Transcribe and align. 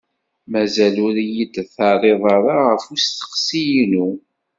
Mazal 0.51 0.95
ur 1.07 1.15
iyi-d-terriḍ 1.23 2.21
ɣef 2.67 2.83
usteqsi-inu. 2.93 4.09